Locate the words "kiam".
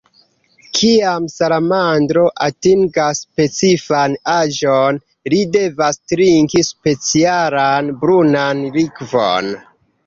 0.77-1.27